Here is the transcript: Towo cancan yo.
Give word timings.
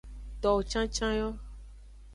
Towo 0.41 0.61
cancan 0.71 1.11
yo. 1.19 1.27